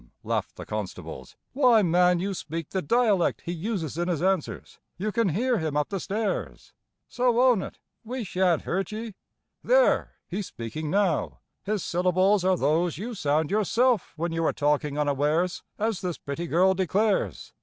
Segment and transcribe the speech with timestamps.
[0.23, 1.35] laughed the constables.
[1.53, 5.77] "Why, man, you speak the dialect He uses in his answers; you can hear him
[5.77, 6.73] up the stairs.
[7.07, 7.77] So own it.
[8.03, 9.13] We sha'n't hurt ye.
[9.63, 11.41] There he's speaking now!
[11.65, 16.47] His syllables Are those you sound yourself when you are talking unawares, As this pretty
[16.47, 17.53] girl declares."